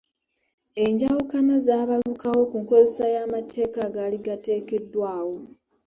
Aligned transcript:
Enjawukana 0.83 1.55
zaabalukawo 1.65 2.41
ku 2.51 2.57
nkozesa 2.63 3.03
y’amateeka 3.13 3.77
agaali 3.87 4.17
gateekeddwawo. 4.25 5.37